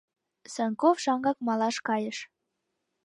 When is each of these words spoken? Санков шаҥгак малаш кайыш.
Санков 0.53 0.95
шаҥгак 1.03 1.37
малаш 1.47 1.75
кайыш. 1.87 2.17